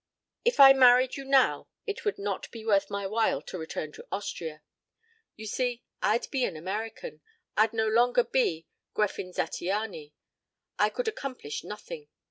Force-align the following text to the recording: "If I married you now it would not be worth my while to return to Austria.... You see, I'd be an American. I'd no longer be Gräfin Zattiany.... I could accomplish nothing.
"If 0.43 0.59
I 0.59 0.73
married 0.73 1.15
you 1.15 1.23
now 1.23 1.67
it 1.85 2.05
would 2.05 2.17
not 2.17 2.49
be 2.49 2.65
worth 2.65 2.89
my 2.89 3.05
while 3.05 3.39
to 3.43 3.57
return 3.59 3.91
to 3.91 4.07
Austria.... 4.11 4.63
You 5.35 5.45
see, 5.45 5.83
I'd 6.01 6.31
be 6.31 6.43
an 6.43 6.57
American. 6.57 7.21
I'd 7.55 7.71
no 7.71 7.87
longer 7.87 8.23
be 8.23 8.65
Gräfin 8.95 9.35
Zattiany.... 9.35 10.13
I 10.79 10.89
could 10.89 11.07
accomplish 11.07 11.63
nothing. 11.63 12.07